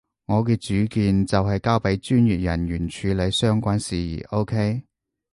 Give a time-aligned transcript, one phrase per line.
[0.25, 4.81] 我嘅主見就係交畀專業人員處理相關事宜，OK？